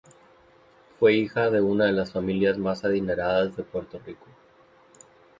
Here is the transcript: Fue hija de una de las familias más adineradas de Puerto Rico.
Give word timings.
Fue 0.99 1.13
hija 1.13 1.51
de 1.51 1.61
una 1.61 1.85
de 1.85 1.91
las 1.91 2.11
familias 2.11 2.57
más 2.57 2.83
adineradas 2.83 3.55
de 3.55 3.61
Puerto 3.61 3.99
Rico. 4.03 4.25